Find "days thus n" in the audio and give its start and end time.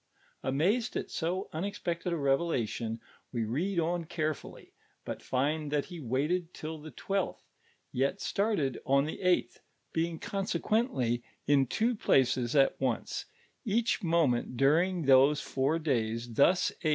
15.83-16.89